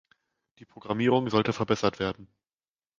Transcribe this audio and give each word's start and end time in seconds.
Die 0.57 0.65
Programmierung 0.65 1.29
sollte 1.29 1.53
verbessert 1.53 1.99
werden. 1.99 2.27